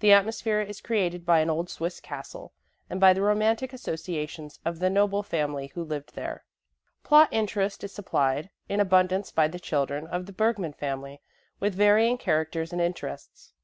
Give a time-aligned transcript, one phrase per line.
[0.00, 2.52] The atmosphere is created by an old Swiss castle
[2.90, 6.44] and by the romantic associations of the noble family who lived there.
[7.02, 11.22] Plot interest is supplied in abundance by the children of the Bergmann family
[11.60, 13.54] with varying characters and interests.